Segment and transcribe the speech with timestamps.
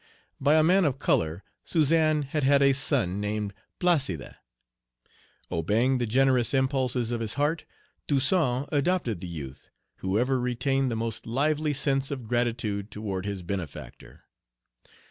[0.39, 4.35] By a man of color, Suzan had had a son, named Placide.
[5.51, 7.65] Obeying the generous impulses of his heart,
[8.07, 12.89] Toussaint adopted the Page 40 youth, who ever retained the most lively sense of gratitude
[12.89, 14.23] toward his benefactor.